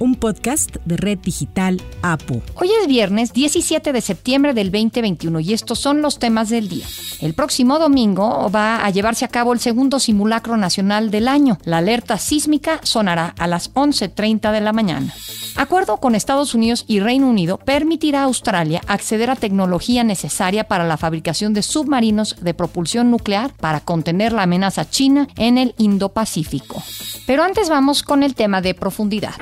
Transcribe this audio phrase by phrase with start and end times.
[0.00, 2.42] un podcast de Red Digital APU.
[2.54, 6.86] Hoy es viernes 17 de septiembre del 2021 y estos son los temas del día.
[7.20, 11.58] El próximo domingo va a llevarse a cabo el segundo simulacro nacional del año.
[11.64, 15.14] La alerta sísmica sonará a las 11.30 de la mañana.
[15.56, 20.84] Acuerdo con Estados Unidos y Reino Unido permitirá a Australia acceder a tecnología necesaria para
[20.84, 26.82] la fabricación de submarinos de propulsión nuclear para contener la amenaza china en el Indo-Pacífico.
[27.26, 29.34] Pero antes vamos con el tema de profundidad.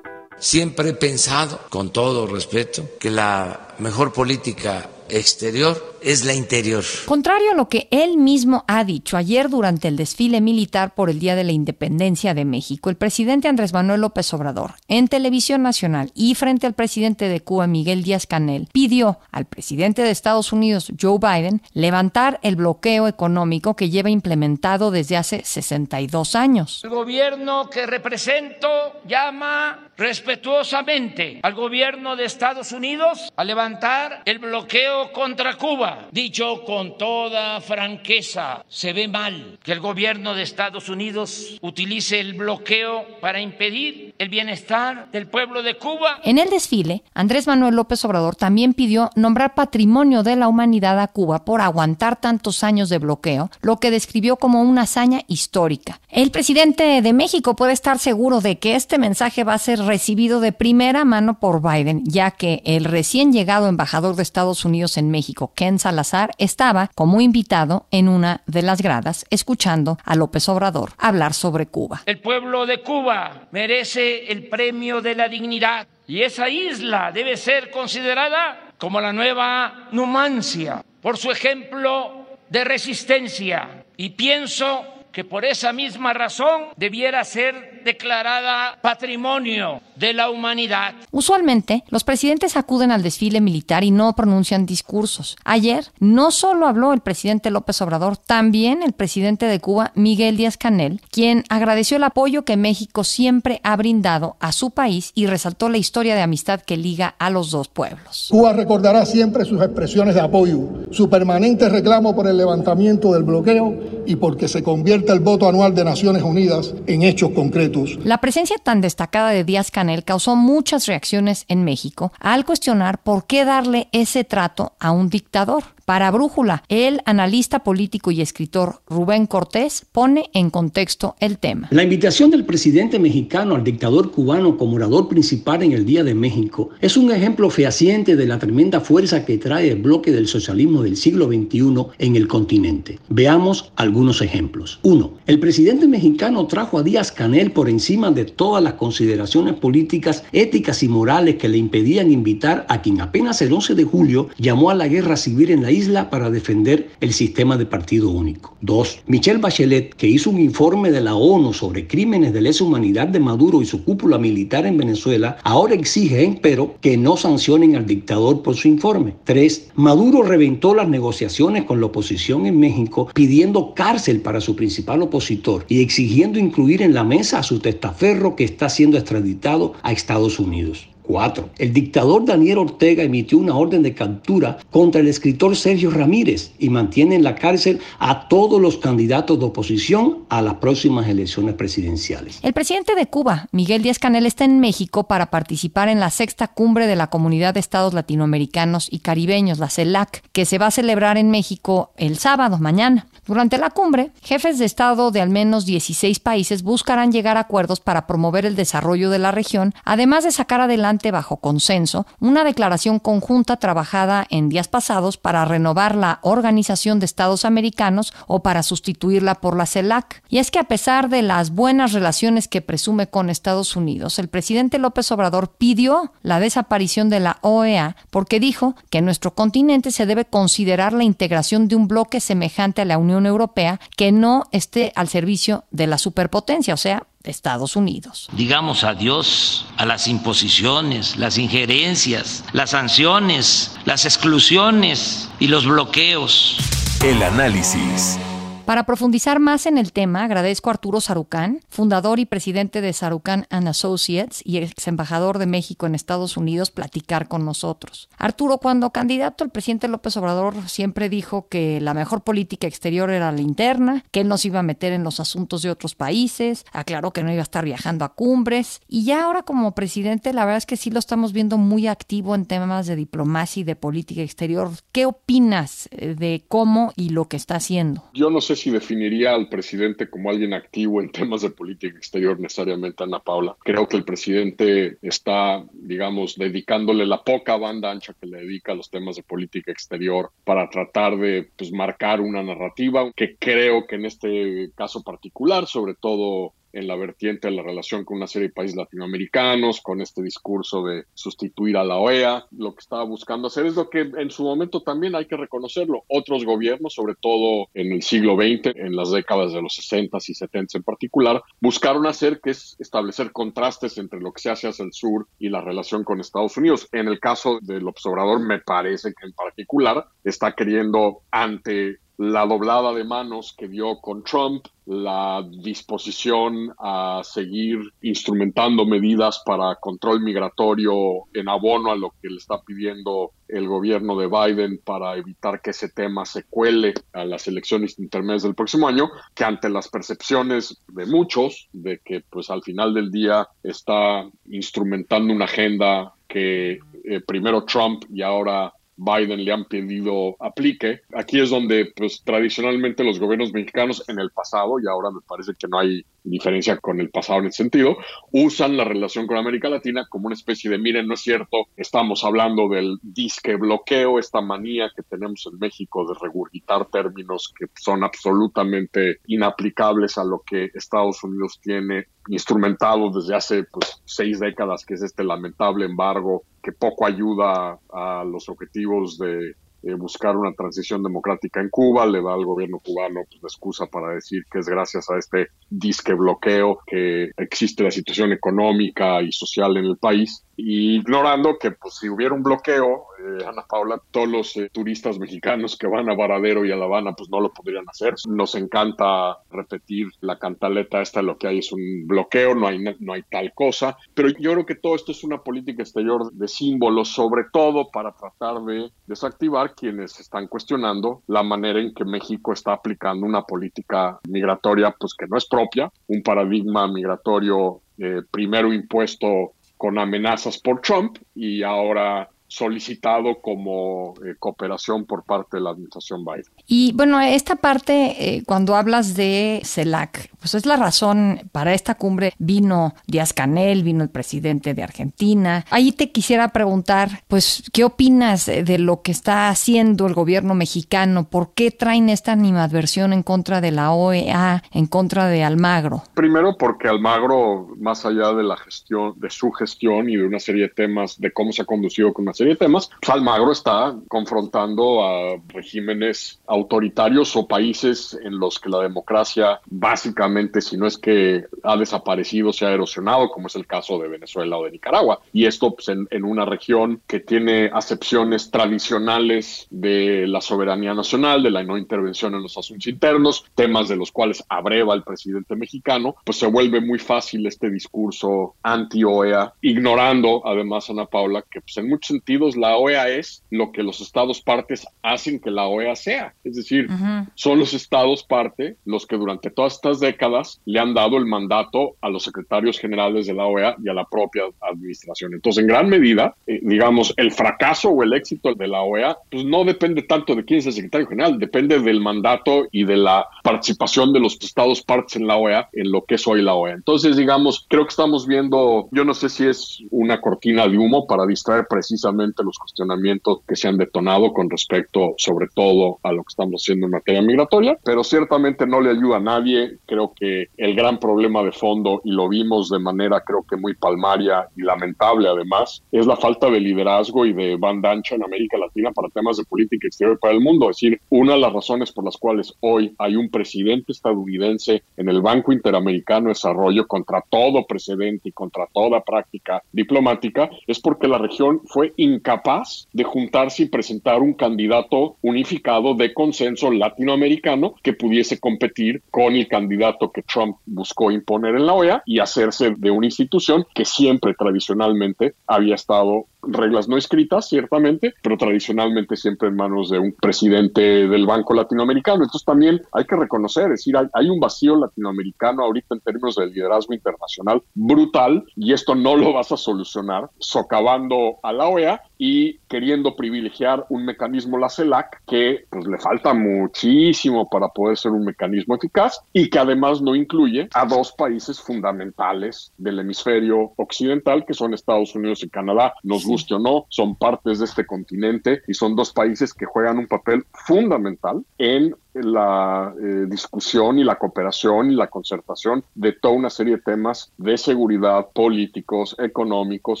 [0.42, 6.84] Siempre he pensado, con todo respeto, que la mejor política exterior es la interior.
[7.06, 11.18] Contrario a lo que él mismo ha dicho ayer durante el desfile militar por el
[11.18, 16.10] Día de la Independencia de México, el presidente Andrés Manuel López Obrador, en televisión nacional
[16.14, 20.92] y frente al presidente de Cuba, Miguel Díaz Canel, pidió al presidente de Estados Unidos,
[21.00, 26.80] Joe Biden, levantar el bloqueo económico que lleva implementado desde hace 62 años.
[26.84, 28.68] El gobierno que represento
[29.06, 36.96] llama respetuosamente al gobierno de Estados Unidos a levantar el bloqueo contra Cuba Dicho con
[36.98, 43.40] toda franqueza, se ve mal que el gobierno de Estados Unidos utilice el bloqueo para
[43.40, 46.20] impedir el bienestar del pueblo de Cuba.
[46.24, 51.08] En el desfile, Andrés Manuel López Obrador también pidió nombrar patrimonio de la humanidad a
[51.08, 56.00] Cuba por aguantar tantos años de bloqueo, lo que describió como una hazaña histórica.
[56.08, 60.40] El presidente de México puede estar seguro de que este mensaje va a ser recibido
[60.40, 65.10] de primera mano por Biden, ya que el recién llegado embajador de Estados Unidos en
[65.10, 70.92] México, Ken Salazar estaba como invitado en una de las gradas escuchando a López Obrador
[70.96, 72.02] hablar sobre Cuba.
[72.06, 77.72] El pueblo de Cuba merece el premio de la dignidad y esa isla debe ser
[77.72, 85.72] considerada como la nueva Numancia por su ejemplo de resistencia y pienso que por esa
[85.72, 90.94] misma razón debiera ser declarada patrimonio de la humanidad.
[91.10, 95.36] Usualmente, los presidentes acuden al desfile militar y no pronuncian discursos.
[95.44, 100.56] Ayer, no solo habló el presidente López Obrador, también el presidente de Cuba, Miguel Díaz
[100.56, 105.68] Canel, quien agradeció el apoyo que México siempre ha brindado a su país y resaltó
[105.68, 108.28] la historia de amistad que liga a los dos pueblos.
[108.30, 110.58] Cuba recordará siempre sus expresiones de apoyo,
[110.90, 113.74] su permanente reclamo por el levantamiento del bloqueo
[114.06, 117.71] y porque se convierta el voto anual de Naciones Unidas en hechos concretos.
[118.04, 123.26] La presencia tan destacada de Díaz Canel causó muchas reacciones en México al cuestionar por
[123.26, 125.64] qué darle ese trato a un dictador.
[125.92, 131.68] Para Brújula, el analista político y escritor Rubén Cortés pone en contexto el tema.
[131.70, 136.14] La invitación del presidente mexicano al dictador cubano como orador principal en el Día de
[136.14, 140.82] México es un ejemplo fehaciente de la tremenda fuerza que trae el bloque del socialismo
[140.82, 142.98] del siglo XXI en el continente.
[143.10, 144.80] Veamos algunos ejemplos.
[144.84, 145.12] 1.
[145.26, 150.82] El presidente mexicano trajo a Díaz Canel por encima de todas las consideraciones políticas, éticas
[150.82, 154.74] y morales que le impedían invitar a quien apenas el 11 de julio llamó a
[154.74, 158.56] la guerra civil en la isla para defender el sistema de partido único.
[158.60, 159.00] 2.
[159.06, 163.20] Michelle Bachelet, que hizo un informe de la ONU sobre crímenes de lesa humanidad de
[163.20, 168.42] Maduro y su cúpula militar en Venezuela, ahora exige, pero que no sancionen al dictador
[168.42, 169.14] por su informe.
[169.24, 169.70] 3.
[169.74, 175.64] Maduro reventó las negociaciones con la oposición en México pidiendo cárcel para su principal opositor
[175.68, 180.38] y exigiendo incluir en la mesa a su testaferro que está siendo extraditado a Estados
[180.38, 180.91] Unidos.
[181.02, 181.50] 4.
[181.58, 186.68] El dictador Daniel Ortega emitió una orden de captura contra el escritor Sergio Ramírez y
[186.68, 192.38] mantiene en la cárcel a todos los candidatos de oposición a las próximas elecciones presidenciales.
[192.42, 196.48] El presidente de Cuba, Miguel Díaz Canel, está en México para participar en la sexta
[196.48, 200.70] cumbre de la Comunidad de Estados Latinoamericanos y Caribeños, la CELAC, que se va a
[200.70, 203.06] celebrar en México el sábado, mañana.
[203.32, 207.80] Durante la cumbre, jefes de Estado de al menos 16 países buscarán llegar a acuerdos
[207.80, 212.98] para promover el desarrollo de la región, además de sacar adelante bajo consenso una declaración
[212.98, 219.36] conjunta trabajada en días pasados para renovar la Organización de Estados Americanos o para sustituirla
[219.36, 220.22] por la CELAC.
[220.28, 224.28] Y es que a pesar de las buenas relaciones que presume con Estados Unidos, el
[224.28, 229.90] presidente López Obrador pidió la desaparición de la OEA porque dijo que en nuestro continente
[229.90, 234.44] se debe considerar la integración de un bloque semejante a la Unión Europea que no
[234.52, 238.28] esté al servicio de la superpotencia, o sea, de Estados Unidos.
[238.32, 246.58] Digamos adiós a las imposiciones, las injerencias, las sanciones, las exclusiones y los bloqueos.
[247.04, 248.18] El análisis.
[248.66, 253.46] Para profundizar más en el tema, agradezco a Arturo Sarucán, fundador y presidente de Sarucán
[253.50, 258.08] Associates y ex embajador de México en Estados Unidos, platicar con nosotros.
[258.18, 263.32] Arturo, cuando candidato el presidente López Obrador siempre dijo que la mejor política exterior era
[263.32, 266.64] la interna, que él no se iba a meter en los asuntos de otros países,
[266.72, 270.44] aclaró que no iba a estar viajando a cumbres y ya ahora como presidente la
[270.44, 273.74] verdad es que sí lo estamos viendo muy activo en temas de diplomacia y de
[273.74, 274.70] política exterior.
[274.92, 278.04] ¿Qué opinas eh, de cómo y lo que está haciendo?
[278.14, 282.38] Yo no sé si definiría al presidente como alguien activo en temas de política exterior
[282.38, 283.56] necesariamente, Ana Paula.
[283.60, 288.74] Creo que el presidente está, digamos, dedicándole la poca banda ancha que le dedica a
[288.74, 293.96] los temas de política exterior para tratar de pues, marcar una narrativa que creo que
[293.96, 298.48] en este caso particular, sobre todo en la vertiente de la relación con una serie
[298.48, 302.46] de países latinoamericanos, con este discurso de sustituir a la OEA.
[302.50, 306.04] Lo que estaba buscando hacer es lo que en su momento también hay que reconocerlo.
[306.08, 310.34] Otros gobiernos, sobre todo en el siglo XX, en las décadas de los 60 y
[310.34, 314.84] 70 en particular, buscaron hacer que es establecer contrastes entre lo que se hace hacia
[314.84, 316.88] el sur y la relación con Estados Unidos.
[316.92, 322.92] En el caso del observador, me parece que en particular está queriendo ante la doblada
[322.92, 331.24] de manos que dio con Trump, la disposición a seguir instrumentando medidas para control migratorio
[331.32, 335.70] en abono a lo que le está pidiendo el gobierno de Biden para evitar que
[335.70, 340.82] ese tema se cuele a las elecciones intermedias del próximo año, que ante las percepciones
[340.88, 347.20] de muchos de que pues al final del día está instrumentando una agenda que eh,
[347.26, 348.72] primero Trump y ahora
[349.04, 351.00] Biden le han pedido aplique.
[351.14, 355.52] Aquí es donde, pues, tradicionalmente los gobiernos mexicanos en el pasado, y ahora me parece
[355.58, 357.96] que no hay diferencia con el pasado en ese sentido,
[358.30, 362.24] usan la relación con América Latina como una especie de, miren, no es cierto, estamos
[362.24, 368.04] hablando del disque bloqueo, esta manía que tenemos en México de regurgitar términos que son
[368.04, 374.94] absolutamente inaplicables a lo que Estados Unidos tiene instrumentado desde hace pues, seis décadas, que
[374.94, 381.02] es este lamentable embargo que poco ayuda a los objetivos de eh, buscar una transición
[381.02, 384.66] democrática en Cuba, le da al gobierno cubano pues, la excusa para decir que es
[384.66, 390.44] gracias a este disque bloqueo que existe la situación económica y social en el país
[390.64, 395.76] ignorando que pues si hubiera un bloqueo, eh, Ana Paula, todos los eh, turistas mexicanos
[395.76, 398.14] que van a Varadero y a La Habana pues no lo podrían hacer.
[398.28, 403.12] Nos encanta repetir la cantaleta esta, lo que hay es un bloqueo, no hay, no
[403.12, 407.08] hay tal cosa, pero yo creo que todo esto es una política exterior de símbolos,
[407.08, 412.74] sobre todo para tratar de desactivar quienes están cuestionando la manera en que México está
[412.74, 419.52] aplicando una política migratoria pues que no es propia, un paradigma migratorio eh, primero impuesto
[419.82, 426.22] con amenazas por Trump y ahora solicitado como eh, cooperación por parte de la administración
[426.22, 426.44] Biden.
[426.66, 431.94] Y bueno, esta parte, eh, cuando hablas de CELAC, pues es la razón para esta
[431.94, 432.34] cumbre.
[432.38, 435.64] Vino Díaz Canel, vino el presidente de Argentina.
[435.70, 441.24] Ahí te quisiera preguntar, pues, ¿qué opinas de lo que está haciendo el gobierno mexicano?
[441.30, 446.02] ¿Por qué traen esta animadversión en contra de la OEA, en contra de Almagro?
[446.12, 450.64] Primero porque Almagro, más allá de la gestión, de su gestión y de una serie
[450.64, 453.94] de temas de cómo se ha conducido con una serie de temas, pues Almagro está
[454.08, 460.98] confrontando a regímenes autoritarios o países en los que la democracia básicamente, si no es
[460.98, 465.20] que ha desaparecido, se ha erosionado, como es el caso de Venezuela o de Nicaragua.
[465.32, 471.42] Y esto pues, en, en una región que tiene acepciones tradicionales de la soberanía nacional,
[471.42, 475.56] de la no intervención en los asuntos internos, temas de los cuales abreva el presidente
[475.56, 481.76] mexicano, pues se vuelve muy fácil este discurso anti-OEA, ignorando además, Ana Paula, que pues,
[481.76, 485.94] en muchos sentidos la OEA es lo que los estados partes hacen que la OEA
[485.96, 486.34] sea.
[486.44, 486.88] Es decir,
[487.34, 491.96] son los estados parte los que durante todas estas décadas le han dado el mandato
[492.00, 495.34] a los secretarios generales de la OEA y a la propia administración.
[495.34, 499.44] Entonces, en gran medida, eh, digamos, el fracaso o el éxito de la OEA, pues
[499.44, 503.26] no depende tanto de quién es el secretario general, depende del mandato y de la
[503.42, 506.74] participación de los estados partes en la OEA en lo que es hoy la OEA.
[506.74, 511.06] Entonces, digamos, creo que estamos viendo, yo no sé si es una cortina de humo
[511.06, 516.22] para distraer precisamente los cuestionamientos que se han detonado con respecto sobre todo a lo
[516.22, 519.78] que estamos haciendo en materia migratoria, pero ciertamente no le ayuda a nadie.
[519.86, 523.74] Creo que el gran problema de fondo, y lo vimos de manera creo que muy
[523.74, 528.58] palmaria y lamentable además, es la falta de liderazgo y de banda ancha en América
[528.58, 530.70] Latina para temas de política exterior para el mundo.
[530.70, 535.08] Es decir, una de las razones por las cuales hoy hay un presidente estadounidense en
[535.08, 541.08] el Banco Interamericano de Desarrollo contra todo precedente y contra toda práctica diplomática es porque
[541.08, 547.92] la región fue incapaz de juntarse y presentar un candidato unificado de consenso latinoamericano que
[547.92, 552.90] pudiese competir con el candidato que Trump buscó imponer en la OEA y hacerse de
[552.90, 559.56] una institución que siempre tradicionalmente había estado reglas no escritas, ciertamente, pero tradicionalmente siempre en
[559.56, 562.24] manos de un presidente del Banco Latinoamericano.
[562.24, 566.46] Entonces también hay que reconocer, es decir, hay, un vacío latinoamericano ahorita en términos de
[566.46, 572.58] liderazgo internacional brutal y esto no lo vas a solucionar socavando a la OEA y
[572.68, 578.24] queriendo privilegiar un mecanismo, la CELAC, que pues, le falta muchísimo para poder ser un
[578.24, 584.54] mecanismo eficaz y que además no incluye a dos países fundamentales del hemisferio occidental, que
[584.54, 585.94] son Estados Unidos y Canadá.
[586.02, 589.98] Nos guste o no, son partes de este continente y son dos países que juegan
[589.98, 596.34] un papel fundamental en la eh, discusión y la cooperación y la concertación de toda
[596.34, 600.00] una serie de temas de seguridad políticos, económicos,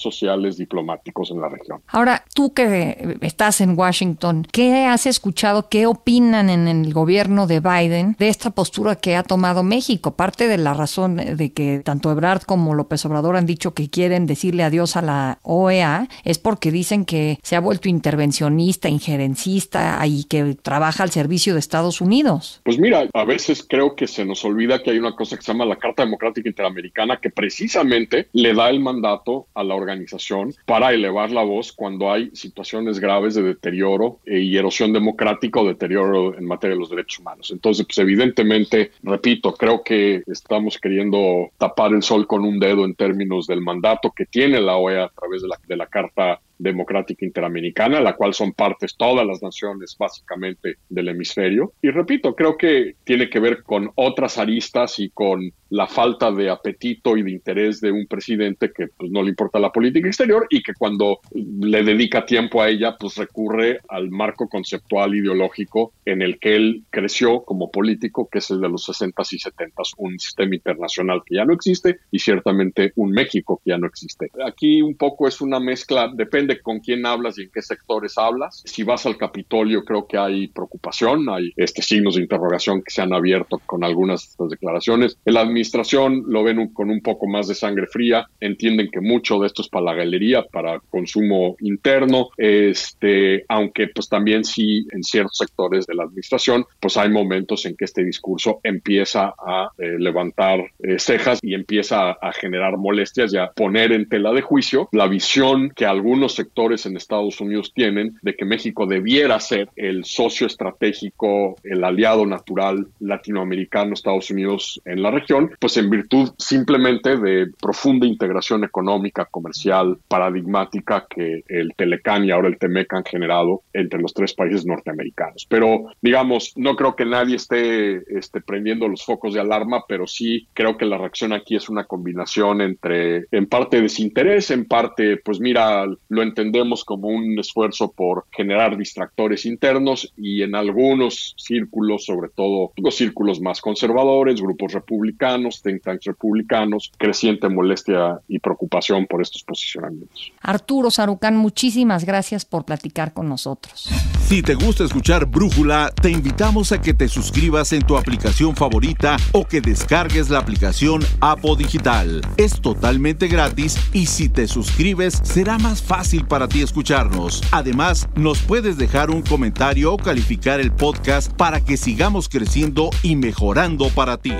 [0.00, 1.80] sociales, diplomáticos en la región.
[1.88, 5.68] Ahora, tú que estás en Washington, ¿qué has escuchado?
[5.68, 10.14] ¿Qué opinan en el gobierno de Biden de esta postura que ha tomado México?
[10.14, 14.26] Parte de la razón de que tanto Ebrard como López Obrador han dicho que quieren
[14.26, 20.24] decirle adiós a la OEA es porque dicen que se ha vuelto intervencionista, injerencista y
[20.24, 22.60] que trabaja al servicio de Estados Unidos Unidos.
[22.64, 25.52] Pues mira, a veces creo que se nos olvida que hay una cosa que se
[25.52, 30.92] llama la Carta Democrática Interamericana que precisamente le da el mandato a la organización para
[30.92, 36.44] elevar la voz cuando hay situaciones graves de deterioro y erosión democrática o deterioro en
[36.44, 37.50] materia de los derechos humanos.
[37.50, 42.94] Entonces, pues evidentemente, repito, creo que estamos queriendo tapar el sol con un dedo en
[42.94, 47.24] términos del mandato que tiene la OEA a través de la, de la Carta Democrática
[47.24, 51.72] Interamericana, la cual son partes todas las naciones básicamente del hemisferio.
[51.82, 56.50] Y repito, creo que tiene que ver con otras aristas y con la falta de
[56.50, 60.46] apetito y de interés de un presidente que pues, no le importa la política exterior
[60.50, 66.20] y que cuando le dedica tiempo a ella, pues recurre al marco conceptual ideológico en
[66.20, 70.18] el que él creció como político, que es el de los 60s y 70s, un
[70.18, 74.30] sistema internacional que ya no existe y ciertamente un México que ya no existe.
[74.46, 78.62] Aquí un poco es una mezcla, depende con quién hablas y en qué sectores hablas.
[78.64, 83.02] Si vas al Capitolio, creo que hay preocupación, hay este signos de interrogación que se
[83.02, 85.16] han abierto con algunas de estas declaraciones.
[85.24, 89.46] El administración lo ven con un poco más de sangre fría, entienden que mucho de
[89.46, 95.38] esto es para la galería, para consumo interno, este, aunque pues también sí en ciertos
[95.38, 100.60] sectores de la administración, pues hay momentos en que este discurso empieza a eh, levantar
[100.78, 104.88] eh, cejas y empieza a, a generar molestias y a poner en tela de juicio
[104.92, 110.04] la visión que algunos sectores en Estados Unidos tienen de que México debiera ser el
[110.04, 117.16] socio estratégico, el aliado natural latinoamericano, Estados Unidos en la región, pues en virtud simplemente
[117.16, 123.62] de profunda integración económica, comercial, paradigmática que el Telecán y ahora el Temec han generado
[123.72, 125.46] entre los tres países norteamericanos.
[125.48, 130.46] Pero digamos, no creo que nadie esté, esté prendiendo los focos de alarma, pero sí
[130.52, 135.40] creo que la reacción aquí es una combinación entre en parte desinterés, en parte, pues
[135.40, 142.28] mira, lo entendemos como un esfuerzo por generar distractores internos y en algunos círculos, sobre
[142.28, 149.22] todo los círculos más conservadores, grupos republicanos, think tanks republicanos, creciente molestia y preocupación por
[149.22, 150.32] estos posicionamientos.
[150.40, 153.88] Arturo Sarucán, muchísimas gracias por platicar con nosotros.
[154.26, 159.16] Si te gusta escuchar Brújula, te invitamos a que te suscribas en tu aplicación favorita
[159.32, 162.22] o que descargues la aplicación Apo Digital.
[162.36, 167.42] Es totalmente gratis y si te suscribes será más fácil para ti escucharnos.
[167.50, 173.16] Además, nos puedes dejar un comentario o calificar el podcast para que sigamos creciendo y
[173.16, 174.34] mejorando para ti.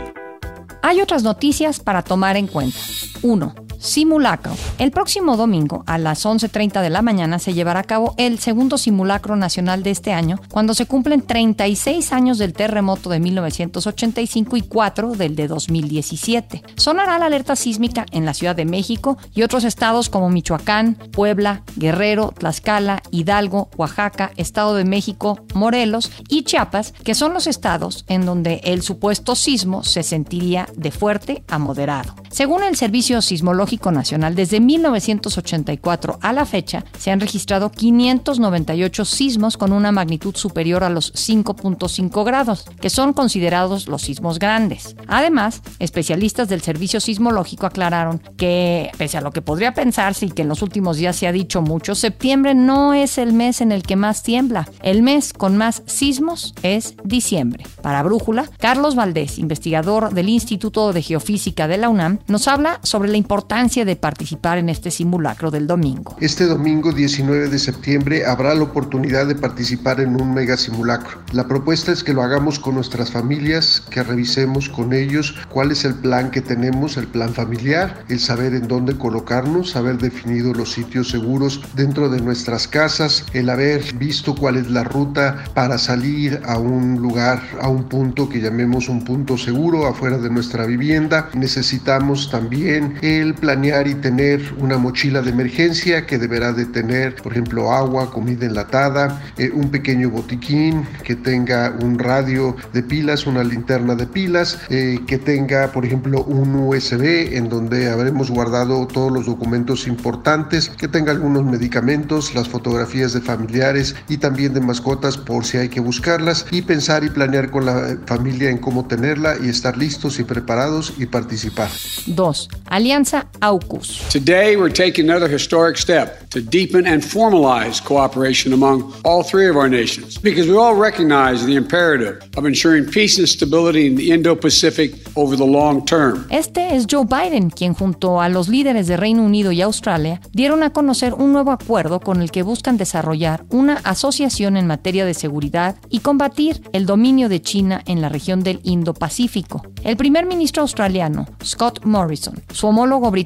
[0.82, 2.78] Hay otras noticias para tomar en cuenta.
[3.22, 3.54] 1.
[3.82, 4.54] Simulacro.
[4.78, 8.78] El próximo domingo a las 11.30 de la mañana se llevará a cabo el segundo
[8.78, 14.62] simulacro nacional de este año, cuando se cumplen 36 años del terremoto de 1985 y
[14.62, 16.62] 4 del de 2017.
[16.76, 21.64] Sonará la alerta sísmica en la Ciudad de México y otros estados como Michoacán, Puebla,
[21.74, 28.26] Guerrero, Tlaxcala, Hidalgo, Oaxaca, Estado de México, Morelos y Chiapas, que son los estados en
[28.26, 32.14] donde el supuesto sismo se sentiría de fuerte a moderado.
[32.30, 39.56] Según el Servicio Sismológico Nacional, desde 1984 a la fecha se han registrado 598 sismos
[39.56, 44.94] con una magnitud superior a los 5.5 grados, que son considerados los sismos grandes.
[45.06, 50.42] Además, especialistas del Servicio Sismológico aclararon que, pese a lo que podría pensarse y que
[50.42, 53.82] en los últimos días se ha dicho mucho, septiembre no es el mes en el
[53.82, 54.68] que más tiembla.
[54.82, 57.64] El mes con más sismos es diciembre.
[57.80, 63.10] Para Brújula, Carlos Valdés, investigador del Instituto de Geofísica de la UNAM, nos habla sobre
[63.10, 66.16] la importancia De participar en este simulacro del domingo.
[66.20, 71.22] Este domingo 19 de septiembre habrá la oportunidad de participar en un mega simulacro.
[71.30, 75.84] La propuesta es que lo hagamos con nuestras familias, que revisemos con ellos cuál es
[75.84, 80.72] el plan que tenemos, el plan familiar, el saber en dónde colocarnos, haber definido los
[80.72, 86.42] sitios seguros dentro de nuestras casas, el haber visto cuál es la ruta para salir
[86.46, 91.30] a un lugar, a un punto que llamemos un punto seguro afuera de nuestra vivienda.
[91.34, 97.32] Necesitamos también el planear y tener una mochila de emergencia que deberá de tener, por
[97.32, 103.42] ejemplo, agua, comida enlatada, eh, un pequeño botiquín que tenga un radio de pilas, una
[103.42, 109.10] linterna de pilas, eh, que tenga, por ejemplo, un USB en donde habremos guardado todos
[109.10, 115.18] los documentos importantes, que tenga algunos medicamentos, las fotografías de familiares y también de mascotas
[115.18, 119.34] por si hay que buscarlas y pensar y planear con la familia en cómo tenerla
[119.42, 121.70] y estar listos y preparados y participar.
[122.06, 122.48] 2.
[122.66, 124.08] Alianza AUKUS.
[124.10, 129.56] Today we're taking another historic step to deepen and formalize cooperation among all three of
[129.56, 134.10] our nations because we all recognize the imperative of ensuring peace and stability in the
[134.12, 136.26] Indo-Pacific over the long term.
[136.30, 140.62] Este es Joe Biden, quien junto a los líderes de Reino Unido y Australia dieron
[140.62, 145.14] a conocer un nuevo acuerdo con el que buscan desarrollar una asociación en materia de
[145.14, 149.62] seguridad y combatir el dominio de China en la región del Indo-Pacífico.
[149.82, 153.21] El primer ministro australiano, Scott Morrison, su homólogo británico,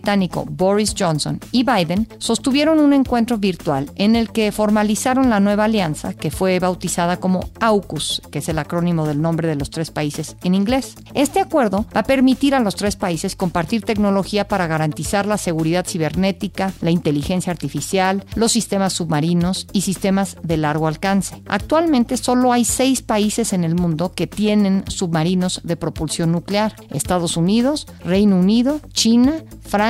[0.48, 6.14] Boris Johnson, y Biden sostuvieron un encuentro virtual en el que formalizaron la nueva alianza
[6.14, 10.36] que fue bautizada como AUKUS, que es el acrónimo del nombre de los tres países
[10.44, 10.94] en inglés.
[11.14, 15.86] Este acuerdo va a permitir a los tres países compartir tecnología para garantizar la seguridad
[15.86, 21.42] cibernética, la inteligencia artificial, los sistemas submarinos y sistemas de largo alcance.
[21.46, 26.74] Actualmente solo hay seis países en el mundo que tienen submarinos de propulsión nuclear.
[26.90, 29.85] Estados Unidos, Reino Unido, China, Francia,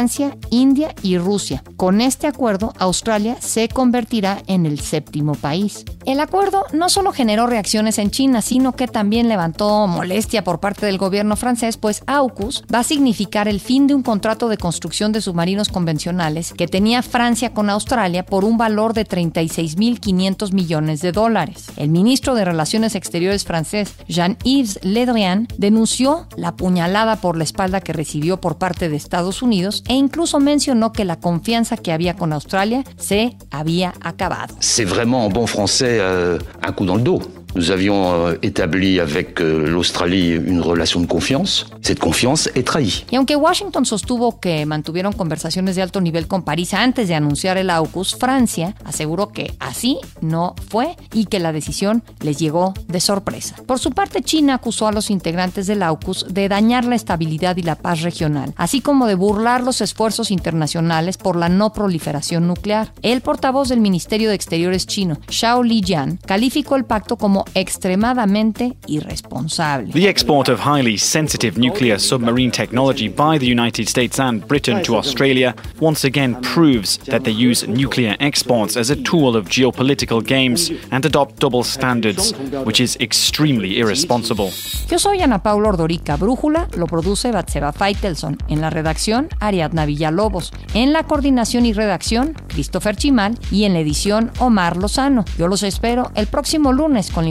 [0.51, 1.65] India y Rusia.
[1.77, 5.87] Con este acuerdo, Australia se convertirá en el séptimo país.
[6.05, 10.85] El acuerdo no solo generó reacciones en China, sino que también levantó molestia por parte
[10.85, 15.13] del gobierno francés, pues AUKUS va a significar el fin de un contrato de construcción
[15.13, 21.13] de submarinos convencionales que tenía Francia con Australia por un valor de 36.500 millones de
[21.13, 21.69] dólares.
[21.77, 27.81] El ministro de Relaciones Exteriores francés, Jean-Yves Le Drian, denunció la puñalada por la espalda
[27.81, 32.15] que recibió por parte de Estados Unidos e incluso mencionó que la confianza que había
[32.15, 34.55] con Australia se había acabado.
[34.61, 37.21] C'est vraiment en bon français euh, un coup dans le dos.
[37.57, 41.67] Nous avions euh, établi avec euh, l'Australie une relation de confiance.
[41.81, 43.07] Cette confiance est trahie.
[43.11, 47.57] Y aunque Washington sostuvo que mantuvieron conversaciones de alto nivel con París antes de anunciar
[47.57, 53.01] el AUKUS, Francia aseguró que así no fue y que la decisión les llegó de
[53.01, 53.57] sorpresa.
[53.67, 57.63] Por su parte, China acusó a los integrantes del AUKUS de dañar la estabilidad y
[57.63, 62.93] la paz regional, así como de burlar los esfuerzos internacionales por la no proliferación nuclear.
[63.01, 69.93] El portavoz del Ministerio de Exteriores chino, Xiao Lijian, calificó el pacto como extremadamente irresponsable.
[69.93, 74.97] The export of highly sensitive nuclear submarine technology by the United States and Britain to
[74.97, 80.71] Australia once again proves that they use nuclear exports as a tool of geopolitical games
[80.91, 82.33] and adopt double standards,
[82.65, 84.51] which is extremely irresponsible.
[84.89, 86.17] Yo soy Ana Paula Ordorica.
[86.17, 88.39] Brújula lo produce Batseba Feitelson.
[88.49, 90.53] En la redacción, Ariadna Villalobos.
[90.75, 93.39] En la coordinación y redacción, Christopher Chimal.
[93.51, 95.25] Y en la edición, Omar Lozano.
[95.39, 97.31] Yo los espero el próximo lunes con la